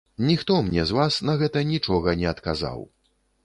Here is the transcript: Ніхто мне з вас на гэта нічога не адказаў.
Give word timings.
Ніхто 0.27 0.55
мне 0.67 0.85
з 0.85 0.95
вас 1.01 1.19
на 1.31 1.37
гэта 1.43 1.65
нічога 1.75 2.19
не 2.25 2.29
адказаў. 2.35 2.79